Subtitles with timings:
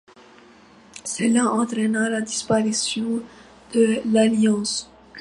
[1.05, 3.21] Cela entraina la disparition
[3.75, 4.89] de l'alliance.